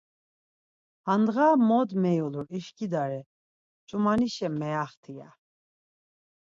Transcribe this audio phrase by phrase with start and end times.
[1.05, 3.21] Handğa mot meulur işkidare,
[3.87, 5.29] ç̌umanişe meaxti ya.